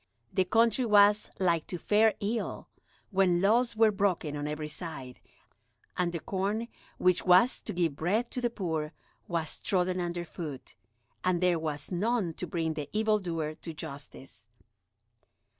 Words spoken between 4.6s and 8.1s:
side, and the corn which was to give